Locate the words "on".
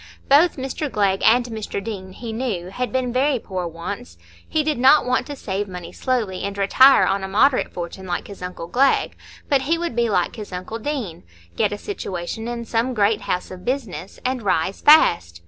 7.05-7.23